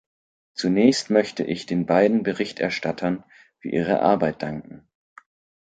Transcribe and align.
Zunächst 0.55 1.11
möchte 1.11 1.43
ich 1.43 1.67
den 1.67 1.85
beiden 1.85 2.23
Berichterstattern 2.23 3.23
für 3.59 3.69
ihre 3.69 3.99
Arbeit 4.01 4.41
danken. 4.41 4.87